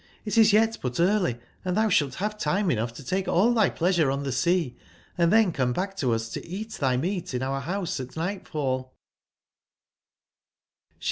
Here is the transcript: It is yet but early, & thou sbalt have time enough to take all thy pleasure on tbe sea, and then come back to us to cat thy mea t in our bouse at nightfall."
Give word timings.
It 0.25 0.35
is 0.35 0.51
yet 0.51 0.79
but 0.81 0.99
early, 0.99 1.37
& 1.49 1.63
thou 1.63 1.87
sbalt 1.89 2.15
have 2.15 2.35
time 2.35 2.71
enough 2.71 2.91
to 2.93 3.05
take 3.05 3.27
all 3.27 3.53
thy 3.53 3.69
pleasure 3.69 4.09
on 4.09 4.23
tbe 4.23 4.33
sea, 4.33 4.75
and 5.15 5.31
then 5.31 5.51
come 5.51 5.73
back 5.73 5.95
to 5.97 6.13
us 6.13 6.29
to 6.29 6.41
cat 6.41 6.71
thy 6.79 6.97
mea 6.97 7.21
t 7.21 7.37
in 7.37 7.43
our 7.43 7.61
bouse 7.61 7.99
at 7.99 8.15
nightfall." 8.17 8.95